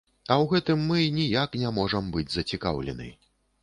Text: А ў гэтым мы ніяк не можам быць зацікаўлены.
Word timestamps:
А 0.31 0.37
ў 0.41 0.45
гэтым 0.53 0.81
мы 0.93 1.03
ніяк 1.19 1.59
не 1.67 1.73
можам 1.79 2.11
быць 2.19 2.29
зацікаўлены. 2.41 3.17